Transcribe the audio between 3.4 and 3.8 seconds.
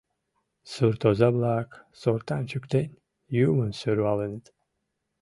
юмым